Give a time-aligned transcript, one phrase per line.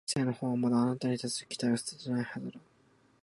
[0.07, 2.59] 人生のほうはまだ、あなたに対する期待を捨てていないはずだ